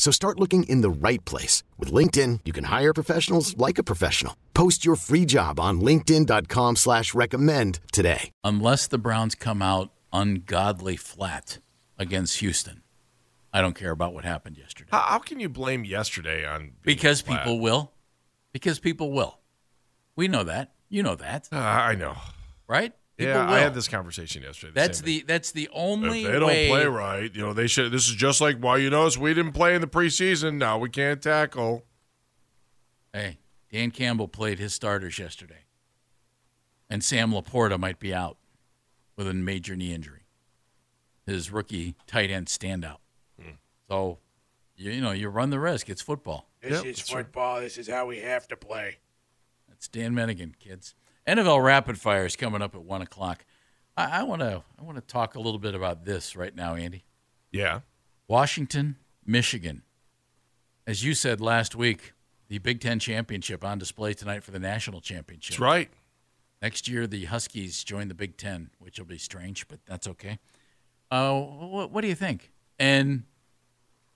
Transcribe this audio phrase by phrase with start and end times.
[0.00, 1.62] So start looking in the right place.
[1.78, 4.34] With LinkedIn, you can hire professionals like a professional.
[4.54, 8.30] Post your free job on linkedin.com slash recommend today.
[8.42, 11.58] Unless the Browns come out ungodly flat
[11.98, 12.82] against Houston,
[13.52, 14.88] I don't care about what happened yesterday.
[14.90, 17.40] How, how can you blame yesterday on being Because flat?
[17.44, 17.92] people will.
[18.54, 19.38] Because people will.
[20.16, 20.72] We know that.
[20.88, 22.16] You know that, Uh, I know.
[22.66, 22.94] right?
[23.20, 24.72] People Yeah, I had this conversation yesterday.
[24.74, 26.68] That's same the that's the only If they don't way.
[26.68, 27.92] play right, you know, they should.
[27.92, 30.54] This is just like why you notice we didn't play in the preseason.
[30.56, 31.84] Now we can't tackle.
[33.12, 33.38] Hey,
[33.72, 35.64] Dan Campbell played his starters yesterday,
[36.88, 38.36] and Sam LaPorta might be out
[39.16, 40.26] with a major knee injury.
[41.26, 42.98] His rookie tight end standout.
[43.40, 43.50] Hmm.
[43.88, 44.18] So,
[44.76, 45.88] you, you know, you run the risk.
[45.88, 46.48] It's football.
[46.60, 47.24] This Yep, is that's right.
[47.24, 47.60] football.
[47.60, 48.98] This is how we have to play.
[49.68, 50.94] That's Dan Mennigan, kids.
[51.26, 53.44] NFL Rapid Fire is coming up at one o'clock.
[53.96, 57.04] I want to I want to talk a little bit about this right now, Andy.
[57.52, 57.80] Yeah,
[58.28, 59.82] Washington, Michigan.
[60.86, 62.14] As you said last week,
[62.48, 65.54] the Big Ten championship on display tonight for the national championship.
[65.54, 65.90] that's right.
[66.62, 70.38] Next year, the Huskies join the Big Ten, which will be strange, but that's okay.
[71.10, 72.52] Uh, what, what do you think?
[72.78, 73.24] And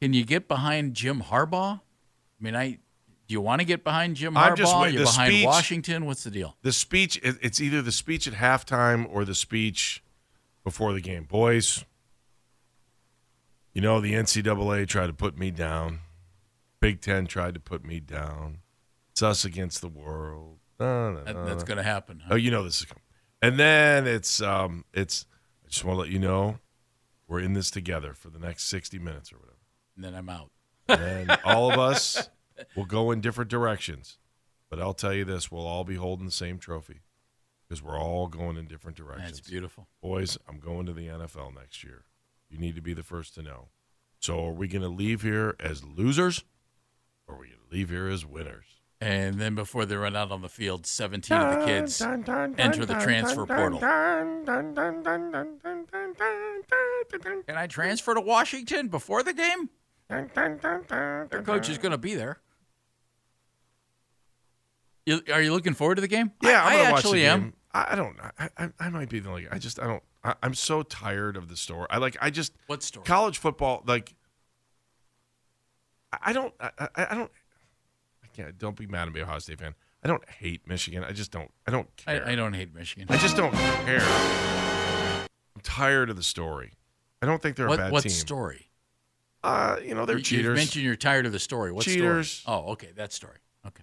[0.00, 1.81] can you get behind Jim Harbaugh?
[1.81, 2.78] I mean, I
[3.27, 4.57] do you want to get behind Jim I'm Harbaugh?
[4.57, 6.05] just wait- You're the behind speech- Washington.
[6.07, 6.57] What's the deal?
[6.62, 7.19] The speech.
[7.23, 10.03] It's either the speech at halftime or the speech
[10.62, 11.25] before the game.
[11.25, 11.85] Boys,
[13.73, 16.01] you know the NCAA tried to put me down.
[16.81, 18.59] Big Ten tried to put me down.
[19.12, 20.59] It's us against the world.
[20.79, 21.67] Da, da, That, that's da.
[21.69, 22.21] going to happen.
[22.27, 22.35] huh?
[22.35, 23.03] Oh, you know this is coming.
[23.43, 25.27] And then it's um it's
[25.65, 26.59] I just want to let you know
[27.29, 29.56] we're in this together for the next 60 minutes or whatever.
[29.97, 30.51] And then I'm out.
[30.89, 32.29] And all of us
[32.76, 34.19] will go in different directions.
[34.70, 37.03] But I'll tell you this, we'll all be holding the same trophy
[37.69, 39.38] because we're all going in different directions.
[39.38, 39.88] That's beautiful.
[40.03, 42.04] Boys, I'm going to the NFL next year.
[42.48, 43.69] You need to be the first to know.
[44.20, 46.44] So are we going to leave here as losers
[47.26, 48.64] or are we going to leave here as winners?
[49.00, 52.94] And then before they run out on the field, 17 of the kids enter the
[52.94, 53.78] transfer portal.
[57.47, 59.69] Can I transfer to Washington before the game?
[60.09, 62.41] Their coach is going to be there.
[65.06, 66.32] You, are you looking forward to the game?
[66.42, 67.41] Yeah, I, I actually the am.
[67.41, 67.53] game.
[67.72, 68.16] I, don't.
[68.38, 69.48] I, I I might be the only.
[69.50, 70.03] I just I don't.
[70.22, 71.87] I, I'm so tired of the story.
[71.91, 72.16] I like.
[72.20, 73.04] I just What story?
[73.04, 73.82] college football.
[73.87, 74.14] Like.
[76.12, 76.54] I- I don't.
[76.60, 77.31] I, I, don't.
[78.22, 78.56] I can't.
[78.59, 79.75] Don't be mad at me, Ohio State fan.
[80.03, 81.03] I don't hate Michigan.
[81.04, 81.50] I just don't.
[81.66, 82.25] I don't care.
[82.26, 83.06] I, I don't hate Michigan.
[83.10, 84.00] I just don't care.
[84.03, 86.75] I'm tired of the story.
[87.22, 88.12] I don't think they're a what bad what team.
[88.12, 88.70] story?
[89.43, 91.72] Uh, you know they're You- You mentioned you're tired of the story.
[91.72, 92.31] What Cheaters.
[92.31, 92.56] story?
[92.64, 93.38] Oh, okay, that story.
[93.66, 93.82] Okay.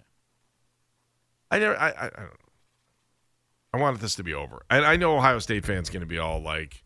[1.52, 1.78] I never.
[1.78, 2.26] I, I, I.
[3.74, 6.18] I wanted this to be over, and I know Ohio State fans going to be
[6.18, 6.82] all like,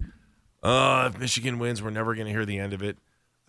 [0.62, 2.98] "Uh, if Michigan wins, we're never going to hear the end of it."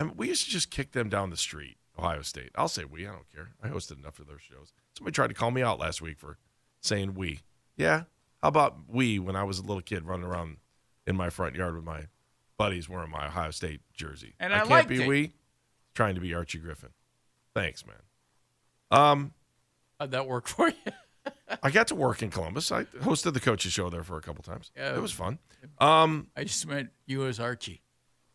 [0.00, 1.76] I mean, we used to just kick them down the street.
[1.98, 2.50] Ohio State.
[2.54, 3.06] I'll say we.
[3.06, 3.50] I don't care.
[3.62, 4.72] I hosted enough of their shows.
[4.96, 6.38] Somebody tried to call me out last week for
[6.80, 7.40] saying we.
[7.76, 8.04] Yeah.
[8.42, 10.58] How about we when I was a little kid running around
[11.06, 12.06] in my front yard with my
[12.56, 14.34] buddies wearing my Ohio State jersey?
[14.38, 15.08] And I can't be it.
[15.08, 15.32] we.
[15.94, 16.90] Trying to be Archie Griffin.
[17.54, 17.96] Thanks, man.
[18.90, 19.32] Um.
[19.98, 20.74] How'd that work for you?
[21.62, 22.70] I got to work in Columbus.
[22.72, 24.70] I hosted the coaches show there for a couple times.
[24.76, 24.94] Yeah.
[24.96, 25.38] it was fun.
[25.78, 27.82] Um, I just meant you as Archie.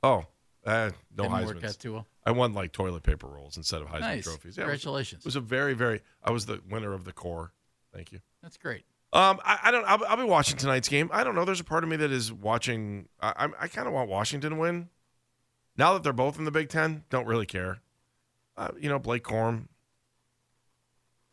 [0.04, 0.25] oh,
[0.66, 2.07] uh, no Didn't work out too well.
[2.25, 4.24] I won like toilet paper rolls instead of Heisman Nice.
[4.24, 4.57] trophies.
[4.57, 5.22] Yeah, it was- Congratulations.
[5.24, 6.01] It was, a very, very.
[6.24, 7.51] I was the winner of the core.
[7.94, 8.19] Thank you.
[8.42, 8.84] That's great.
[9.12, 9.86] Um, I, I don't.
[9.86, 11.10] I'll, I'll be watching tonight's game.
[11.13, 11.44] I don't know.
[11.45, 13.10] There's a part of me that is watching.
[13.22, 14.90] I, I'm- I kind of want Washington to win.
[15.78, 17.81] Now that they're both in the Big Ten, don't really care.
[18.56, 19.68] Uh, you know, Blake Corum.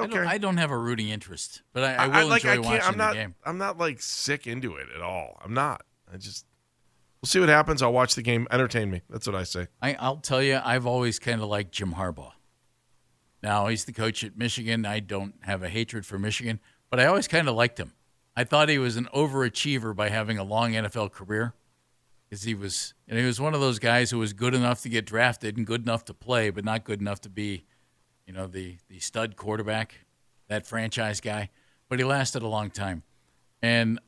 [0.02, 2.58] I, don't, I don't have a rooting interest, but I, I will like, enjoy I
[2.58, 3.34] watching I'm not, the game.
[3.44, 5.40] I'm not like sick into it at all.
[5.44, 5.84] I'm not.
[6.12, 6.46] I just
[7.20, 7.82] we'll see what happens.
[7.82, 8.46] I'll watch the game.
[8.50, 9.02] Entertain me.
[9.08, 9.68] That's what I say.
[9.80, 12.32] I, I'll tell you, I've always kind of liked Jim Harbaugh.
[13.42, 14.84] Now he's the coach at Michigan.
[14.84, 16.60] I don't have a hatred for Michigan,
[16.90, 17.92] but I always kind of liked him.
[18.36, 21.54] I thought he was an overachiever by having a long NFL career,
[22.28, 24.88] because he was, and he was one of those guys who was good enough to
[24.88, 27.64] get drafted and good enough to play, but not good enough to be,
[28.30, 30.06] you know, the the stud quarterback,
[30.46, 31.50] that franchise guy.
[31.88, 33.02] But he lasted a long time,
[33.60, 33.98] and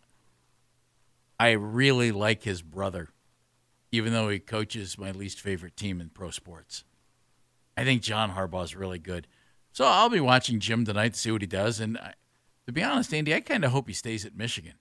[1.40, 3.08] I really like his brother,
[3.90, 6.84] even though he coaches my least favorite team in pro sports.
[7.76, 9.26] I think John Harbaugh is really good.
[9.72, 11.80] So I'll be watching Jim tonight to see what he does.
[11.80, 12.14] And I,
[12.66, 14.75] to be honest, Andy, I kind of hope he stays at Michigan.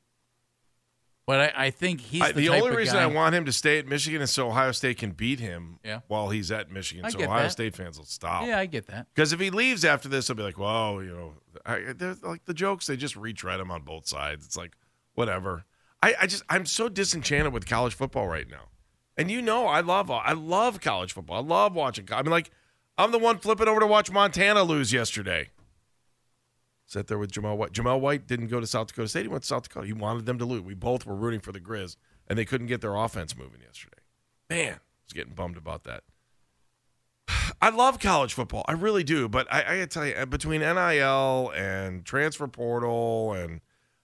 [1.27, 3.51] But I, I think he's I, the, the only reason guy- I want him to
[3.53, 6.00] stay at Michigan is so Ohio State can beat him Yeah.
[6.07, 7.06] while he's at Michigan.
[7.06, 7.51] I so Ohio that.
[7.51, 8.45] State fans will stop.
[8.45, 9.07] Yeah, I get that.
[9.13, 11.33] Because if he leaves after this, I'll be like, whoa, you know,
[11.65, 12.88] I, they're like the jokes.
[12.88, 14.45] They just retread them on both sides.
[14.45, 14.71] It's like,
[15.13, 15.65] whatever.
[16.01, 18.69] I, I just, I'm so disenchanted with college football right now.
[19.15, 21.38] And you know, I love, I love college football.
[21.38, 22.07] I love watching.
[22.12, 22.50] I mean, like,
[22.97, 25.50] I'm the one flipping over to watch Montana lose yesterday.
[26.91, 27.71] Sat there with Jamal White.
[27.71, 29.21] Jamal White didn't go to South Dakota State.
[29.21, 29.88] He went to South Dakota.
[29.88, 30.61] He wanted them to lose.
[30.61, 31.95] We both were rooting for the Grizz,
[32.27, 33.99] and they couldn't get their offense moving yesterday.
[34.49, 36.03] Man, I was getting bummed about that.
[37.61, 38.65] I love college football.
[38.67, 39.29] I really do.
[39.29, 43.61] But I, I gotta tell you, between NIL and transfer portal and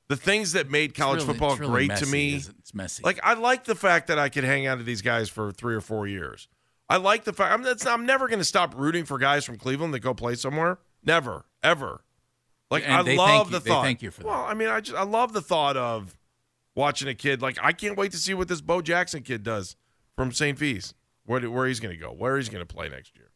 [0.07, 2.49] the things that made college really- football really great messy, to me, it?
[2.59, 3.03] It's messy.
[3.03, 5.75] like I like the fact that I could hang out with these guys for three
[5.75, 6.47] or four years.
[6.89, 9.57] I like the fact I'm, that's, I'm never going to stop rooting for guys from
[9.57, 10.79] Cleveland that go play somewhere.
[11.03, 12.05] Never, ever.
[12.69, 13.83] Like And I love thank you- the they thought.
[13.83, 14.27] thank you for that.
[14.27, 16.17] Well, I mean, I just I love the thought of
[16.75, 17.41] watching a kid.
[17.41, 19.75] Like I can't wait to see what this Bo Jackson kid does
[20.15, 20.57] from St.
[20.57, 20.93] Fees.
[21.25, 23.31] Where where he's going to go, where he's going to play next year.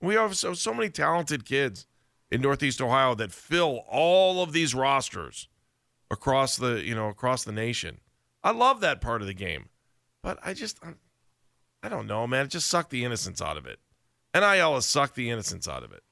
[0.00, 1.86] We have so so many talented kids
[2.30, 5.48] in Northeast Ohio that fill all of these rosters
[6.10, 8.00] across the you know across the nation.
[8.42, 9.68] I love that part of the game,
[10.22, 10.94] but I just I,
[11.84, 12.46] I don't know, man.
[12.46, 13.78] It just sucked the innocence out of it.
[14.34, 16.02] NIL has sucked the innocence out of it,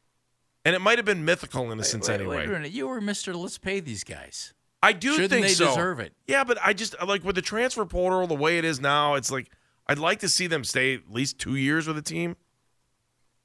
[0.64, 2.36] and it might have been mythical innocence wait, anyway.
[2.38, 2.72] Wait a minute.
[2.72, 3.34] You were Mister.
[3.34, 4.54] Let's pay these guys.
[4.82, 5.68] I do Shouldn't think they so.
[5.68, 6.12] deserve it?
[6.26, 9.14] Yeah, but I just like with the transfer portal the way it is now.
[9.14, 9.50] It's like
[9.86, 12.36] I'd like to see them stay at least two years with a team.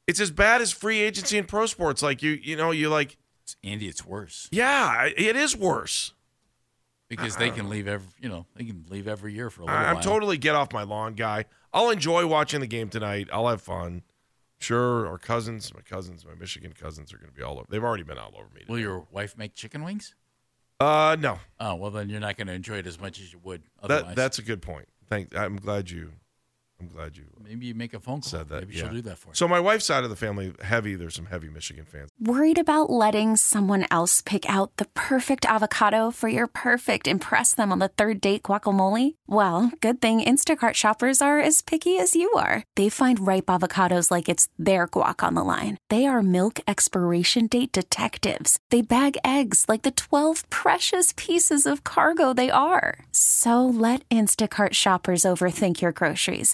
[0.06, 2.02] It's as bad as free agency in pro sports.
[2.02, 3.18] Like you, you know, you like,
[3.64, 6.14] Andy, it's worse yeah, it is worse.
[7.10, 8.08] because they can leave every.
[8.20, 10.74] You know, they can leave every year for a little I- I'm totally get off
[10.74, 11.46] my lawn guy.
[11.74, 13.30] I'll enjoy watching the game tonight.
[13.32, 14.02] I'll have fun.
[14.60, 17.66] Sure, our cousins, my cousins, my Michigan cousins are going to be all over.
[17.70, 18.64] They've already been all over me.
[18.68, 20.16] Will your wife make chicken wings?
[20.80, 23.40] Uh, no, Oh well, then you're not going to enjoy it as much as you
[23.44, 24.88] would that that's a good point.
[25.10, 25.36] Thank.
[25.36, 26.12] I'm glad you.
[26.80, 28.30] I'm glad you uh, Maybe you make a phone call.
[28.30, 28.62] said that.
[28.62, 28.84] Maybe yeah.
[28.84, 29.36] she'll do that for you.
[29.36, 30.96] So my wife's side of the family, heavy.
[30.96, 32.10] There's some heavy Michigan fans.
[32.20, 37.72] Worried about letting someone else pick out the perfect avocado for your perfect impress them
[37.72, 39.16] on the third date guacamole?
[39.26, 42.64] Well, good thing Instacart shoppers are as picky as you are.
[42.76, 45.78] They find ripe avocados like it's their guac on the line.
[45.90, 48.60] They are milk expiration date detectives.
[48.70, 53.00] They bag eggs like the 12 precious pieces of cargo they are.
[53.12, 56.54] So let Instacart shoppers overthink your groceries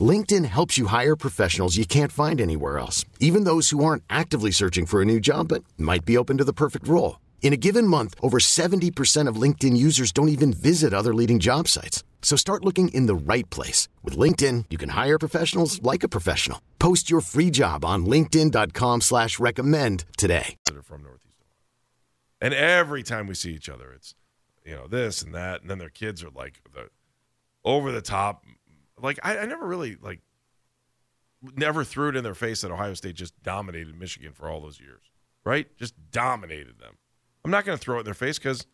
[0.00, 4.52] LinkedIn helps you hire professionals you can't find anywhere else, even those who aren't actively
[4.52, 7.18] searching for a new job but might be open to the perfect role.
[7.42, 11.66] In a given month, over 70% of LinkedIn users don't even visit other leading job
[11.66, 12.04] sites.
[12.22, 13.88] So start looking in the right place.
[14.04, 16.60] With LinkedIn, you can hire professionals like a professional.
[16.78, 20.56] Post your free job on linkedin.com slash recommend today.
[20.84, 21.30] from Northeast.
[22.40, 24.14] And every time we see each other, it's
[24.64, 26.88] you know this and that, and then their kids are like the
[27.64, 28.44] over the top.
[29.02, 30.20] Like I, I never really like
[31.56, 34.80] never threw it in their face that Ohio State just dominated Michigan for all those
[34.80, 35.02] years,
[35.44, 35.66] right?
[35.78, 36.96] Just dominated them.
[37.44, 38.66] I'm not going to throw it in their face because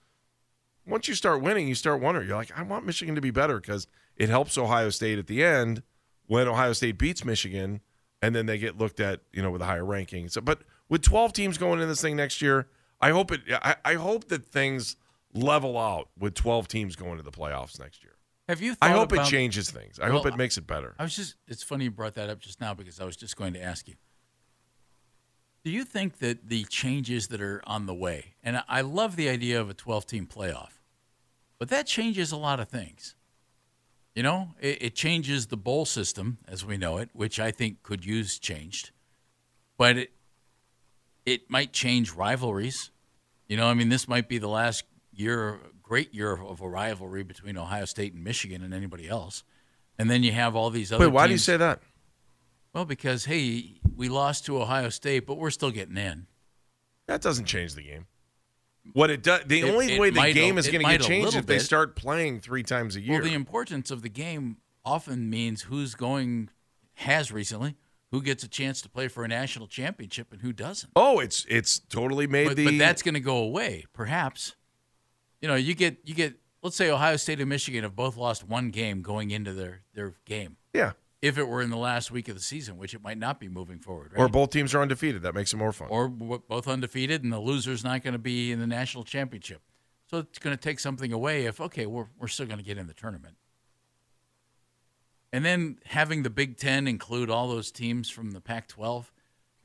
[0.87, 2.27] once you start winning, you start wondering.
[2.27, 5.45] You're like, I want Michigan to be better because it helps Ohio State at the
[5.45, 5.83] end
[6.27, 7.81] when Ohio State beats Michigan,
[8.21, 10.29] and then they get looked at, you know, with a higher ranking.
[10.29, 12.69] So, but with 12 teams going in this thing next year,
[13.01, 13.43] I hope it.
[13.51, 14.97] I, I hope that things
[15.33, 18.16] level out with 12 teams going to the playoffs next year.
[18.49, 18.77] Have you?
[18.81, 19.99] I hope about- it changes things.
[19.99, 20.95] I Well, hope it makes it better.
[20.99, 23.37] I was just, it's funny you brought that up just now because I was just
[23.37, 23.95] going to ask you.
[25.65, 29.29] Do you think that the changes that are on the way, and I- love the
[29.29, 30.79] idea of a 12 team playoff,
[31.59, 33.17] but that changes a lot of things.
[34.15, 37.83] You know, it, it changes the bowl system as we know it, which I think
[37.83, 38.93] could use changed,
[39.77, 40.13] but it,
[41.27, 42.93] it might change rivalries.
[43.49, 47.23] You know, I mean, this might be the last year, great year of a rivalry
[47.23, 49.45] between Ohio State and Michigan and anybody else.
[49.99, 51.81] And then you have all these other Wait, why do you say that?
[52.75, 56.27] well, because hey, we lost to Ohio State, but we're still getting in.
[57.07, 58.07] That doesn't change the game.
[58.93, 60.91] What it does, the It- only it way the might a- game is going to
[60.91, 63.21] get changed if they start playing three times a year.
[63.21, 66.51] Well, the importance of the game often means who's going
[66.95, 67.77] has recently,
[68.11, 70.91] who gets a chance to play for a national championship and who doesn't.
[70.97, 72.65] oh, it's it's totally made But, the.
[72.65, 74.55] but that's going to go away, perhaps.
[75.41, 76.35] You know, you get you get.
[76.63, 80.15] Let's say Ohio State and Michigan have both lost one game going into their their
[80.25, 80.57] game.
[80.73, 80.93] yeah.
[81.23, 83.49] If it were in the last week of the season, which it might not be
[83.49, 84.21] moving forward, right?
[84.21, 85.23] Or both teams are undefeated.
[85.23, 85.89] That makes it more fun.
[85.91, 89.63] or w- both undefeated, and the loser's not going to be in the national championship.
[90.09, 92.77] So it's going to take something away if okay, we're we're still going to get
[92.79, 93.37] in the tournament.
[95.33, 99.07] And then having the Big Ten include all those teams from the Pac-12,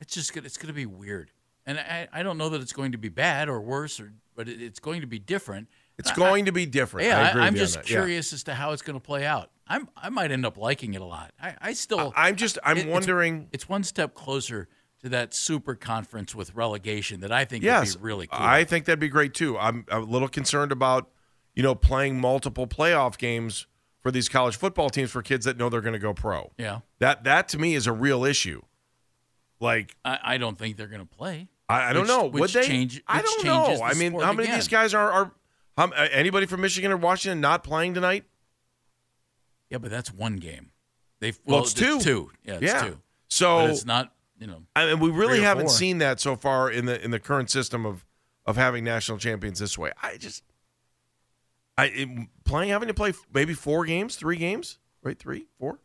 [0.00, 1.30] it's just gonna, it's going to be weird.
[1.64, 4.48] And I, I don't know that it's going to be bad or worse, or but
[4.48, 5.68] it, it's going to be different.
[5.98, 7.06] it's I- going to be different.
[7.08, 7.90] Yeah, I I agree with am just that.
[7.90, 7.96] Yeah.
[7.96, 9.50] curious as to how it's going to play out.
[9.68, 11.32] I'm I might end up liking it a lot.
[11.40, 13.48] I, I still I- I'm just I'm it- it's- wondering.
[13.52, 14.68] It's, one step closer
[15.02, 18.38] to that super conference with relegation that I think Yes, would be really cool.
[18.40, 19.58] I think that'd be great too.
[19.58, 21.10] I'm a little concerned about
[21.54, 23.66] you know playing multiple playoff games
[24.00, 26.50] for these college football teams for kids that know they're going to go pro.
[26.58, 28.62] yeah, That that to me is a real issue.
[29.60, 31.48] Like I, I don't think they're going to play.
[31.68, 32.24] I, I don't Which- know.
[32.26, 32.66] which Would they?
[32.66, 33.84] change- I don't changes know.
[33.84, 35.32] I mean, how many of these guys are are
[35.78, 38.24] how, anybody from Michigan or Washington not playing tonight?
[39.70, 40.70] Yeah, but that's one game.
[41.20, 42.00] They've Well, well, it's two.
[42.00, 42.30] Two.
[42.44, 42.82] Yeah, it's yeah.
[42.82, 42.98] two.
[43.28, 44.12] So But it's not.
[44.38, 44.62] You know.
[44.74, 45.74] I mean, we really haven't four.
[45.74, 48.04] seen that so far in the in the current system of
[48.44, 49.92] of having national champions this way.
[50.02, 50.42] I just
[51.78, 52.08] I it,
[52.44, 55.16] playing having to play maybe four games, three games, right?
[55.18, 55.78] Three, four.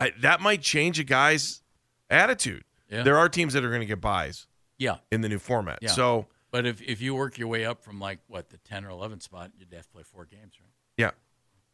[0.00, 1.62] I, that might change a guy's
[2.10, 2.64] attitude.
[2.90, 3.02] Yeah.
[3.02, 4.46] There are teams that are going to get buys
[4.78, 5.78] Yeah, in the new format.
[5.82, 5.90] Yeah.
[5.90, 8.90] So but if if you work your way up from like what the ten or
[8.90, 10.70] eleven spot, you'd have to play four games, right?
[10.96, 11.10] yeah,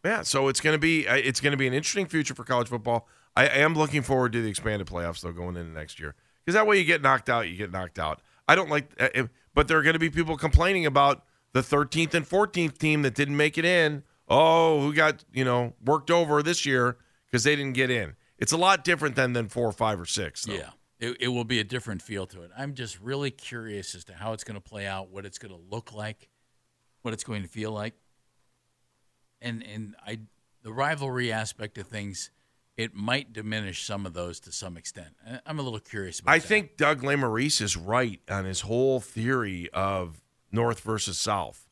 [0.04, 0.22] yeah.
[0.22, 2.68] So it's going to be uh, it's going to be an interesting future for college
[2.68, 3.06] football.
[3.36, 6.54] I, I am looking forward to the expanded playoffs though going into next year because
[6.54, 8.20] that way you get knocked out, you get knocked out.
[8.48, 12.14] I don't like, uh, but there are going to be people complaining about the 13th
[12.14, 14.02] and 14th team that didn't make it in.
[14.28, 16.96] Oh, who got you know worked over this year
[17.30, 18.14] because they didn't get in.
[18.38, 20.44] It's a lot different than than four or five or six.
[20.44, 20.54] Though.
[20.54, 20.70] Yeah,
[21.02, 22.52] it, it will be a different feel to it.
[22.56, 25.52] I'm just really curious as to how it's going to play out, what it's going
[25.52, 26.28] to look like,
[27.02, 27.94] what it's going to feel like,
[29.40, 30.20] and and I
[30.62, 32.30] the rivalry aspect of things,
[32.76, 35.08] it might diminish some of those to some extent.
[35.44, 36.46] I'm a little curious about I that.
[36.46, 41.68] think Doug Lesmerises is right on his whole theory of North versus South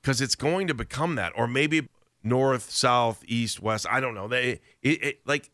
[0.00, 1.88] because it's going to become that, or maybe
[2.22, 3.88] North, South, East, West.
[3.90, 4.28] I don't know.
[4.28, 5.50] They it, it like.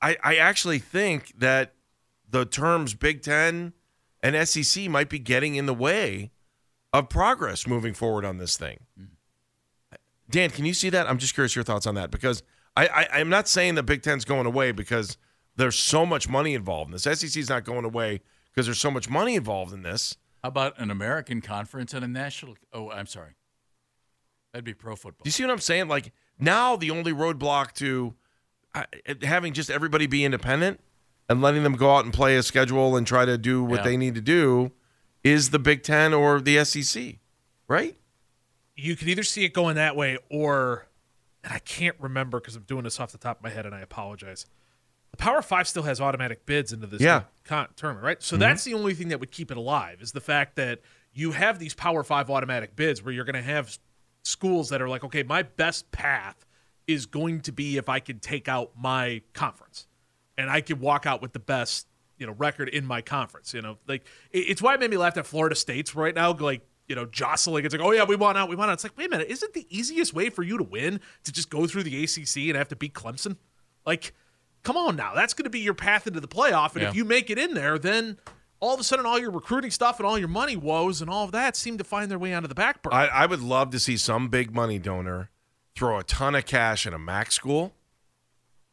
[0.00, 1.74] I I actually think that
[2.30, 3.72] the terms Big Ten
[4.22, 6.30] and SEC might be getting in the way
[6.92, 8.80] of progress moving forward on this thing.
[10.28, 11.08] Dan, can you see that?
[11.08, 12.42] I'm just curious your thoughts on that because
[12.76, 15.16] I, I I'm not saying the Big Ten's going away because
[15.56, 17.02] there's so much money involved in this.
[17.02, 18.20] SEC's not going away
[18.52, 20.16] because there's so much money involved in this.
[20.42, 22.56] How about an American conference and a national?
[22.72, 23.34] Oh, I'm sorry.
[24.52, 25.24] That'd be pro football.
[25.24, 25.88] Do you see what I'm saying?
[25.88, 28.14] Like now, the only roadblock to
[28.74, 28.84] uh,
[29.22, 30.80] having just everybody be independent
[31.30, 33.84] and letting them go out and play a schedule and try to do what Yeah.
[33.84, 34.72] they need to do
[35.24, 37.18] is the Big Ten or the SEC,
[37.68, 37.96] right?
[38.76, 40.86] you could either see it going that way or
[41.44, 43.74] and I can't remember because I'm doing this off the top of my head and
[43.74, 44.46] I apologize.
[45.10, 47.18] The Power Five still has automatic bids into this Yeah.
[47.20, 47.28] Mm-hmm.
[47.44, 48.22] con- tournament, right?
[48.22, 50.80] So that's the only thing that would keep it alive is the fact that
[51.12, 53.76] you have these Power Five automatic bids where you're going to have
[54.22, 56.46] schools that are like, okay, my best path
[56.86, 59.86] is going to be if I can take out my conference
[60.40, 61.86] and I could walk out with the best
[62.18, 63.54] you know record in my conference.
[63.54, 66.66] You know, like it's why it made me laugh at Florida State's right now, like
[66.88, 67.64] you know, jostling.
[67.64, 68.74] It's like, oh yeah, we want out, we want out.
[68.74, 71.48] It's like, wait a minute, isn't the easiest way for you to win to just
[71.48, 73.36] go through the ACC and have to beat Clemson?
[73.86, 74.12] Like,
[74.64, 76.88] come on now, that's going to be your path into the playoff, and Yeah.
[76.88, 78.18] if you make it in there, then
[78.58, 81.24] all of a sudden all your recruiting stuff and all your money woes and all
[81.24, 82.94] of that seem to find their way onto the back burner.
[82.96, 85.30] I, I would love to see some big money donor
[85.76, 87.72] throw a ton of cash in a MAC school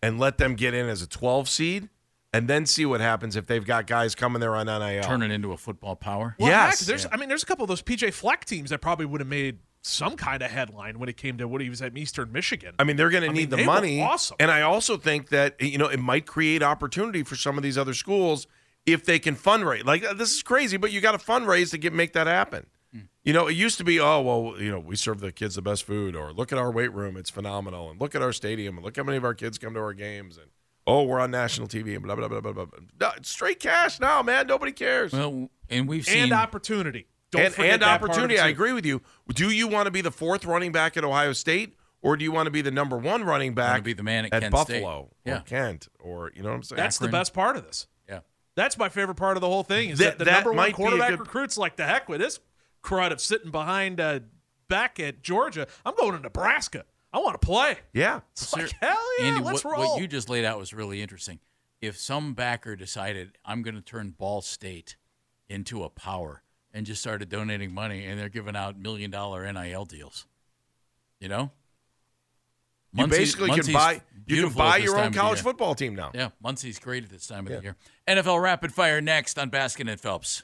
[0.02, 1.90] and let them get in as a 12 seed
[2.34, 5.04] and then see what happens if they've got guys coming there on NIL.
[5.04, 6.36] Turn it into a football power.
[6.40, 6.80] Well, Yes.
[6.80, 7.08] heck, there's.
[7.12, 9.60] I mean, there's a couple of those PJ Fleck teams that probably would have made
[9.82, 12.74] some kind of headline when it came to what he was at Eastern Michigan.
[12.78, 14.02] I mean, they're going to need mean, the they were money.
[14.02, 14.36] awesome.
[14.40, 17.78] And I also think that you know it might create opportunity for some of these
[17.78, 18.48] other schools
[18.86, 19.86] if they can fundraise.
[19.86, 22.66] Like this is crazy, but you got to fundraise to get make that happen.
[23.28, 25.62] You know, it used to be, oh well, you know, we serve the kids the
[25.62, 28.78] best food, or look at our weight room, it's phenomenal, and look at our stadium,
[28.78, 30.48] and look how many of our kids come to our games, and
[30.88, 32.66] oh, we're on national TV, and blah blah blah blah blah.
[33.02, 34.48] No, straight cash now, man.
[34.48, 35.12] Nobody cares.
[35.12, 37.08] Well, and we've seen and opportunity.
[37.32, 38.40] Don't and forget and that part of it, opportunity.
[38.40, 39.02] I agree with you.
[39.34, 42.32] Do you want to be the fourth running back at Ohio State, or do you
[42.32, 43.84] want to be the number one running back?
[43.84, 44.84] be the man at at Buffalo State.
[44.86, 45.40] or Yeah.
[45.42, 46.78] Kent, or you know what I'm saying?
[46.78, 47.88] That's the best part of this.
[48.08, 48.20] yeah.
[48.56, 50.56] That's my favorite part of the whole thing is That- that, the that number one
[50.56, 52.40] might be a quarterback good- recruits like the heck with this
[52.88, 54.22] crud of sitting behind uh,
[54.70, 55.68] back at Georgia.
[55.86, 56.86] I'm going to Nebraska.
[57.12, 57.78] I want to play.
[57.94, 58.22] yeah.
[58.34, 59.92] It's like, hell yeah, Andy, let's what, roll.
[59.94, 61.40] what you just laid out was really interesting.
[61.82, 64.96] If some backer decided I'm going to turn Ball State
[65.50, 69.86] into a power and just started donating money, and they're giving out million dollar NIL
[69.86, 70.28] deals,
[71.20, 71.52] you know,
[72.94, 76.12] You Muncie- basically Muncie's can buy you can buy your own college football team now.
[76.14, 77.76] Yeah, Muncie's great at this time of the year.
[78.08, 80.44] NFL Rapid Fire next on Baskin and Phelps.